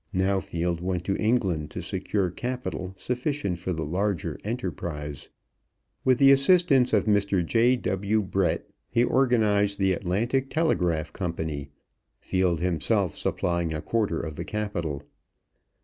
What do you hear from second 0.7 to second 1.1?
went